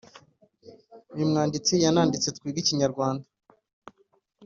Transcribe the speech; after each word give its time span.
Uyu 1.13 1.29
mwanditsi 1.29 1.73
yananditse 1.83 2.27
Twige 2.35 2.59
ikinyarwanda. 2.61 3.25